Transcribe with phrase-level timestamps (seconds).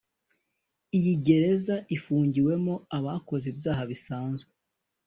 [0.97, 4.51] Iyi gereza ifungiwemo abakoze ibyaha bisanzwe